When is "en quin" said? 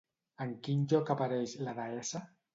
0.45-0.81